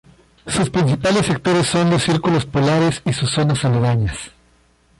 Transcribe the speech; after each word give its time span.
Sus 0.47 0.71
principales 0.71 1.27
sectores 1.27 1.67
son 1.67 1.91
los 1.91 2.01
círculos 2.01 2.47
polares 2.47 3.03
y 3.05 3.13
sus 3.13 3.29
zonas 3.29 3.63
aledañas. 3.65 4.17